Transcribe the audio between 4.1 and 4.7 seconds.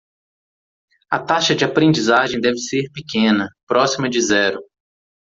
zero.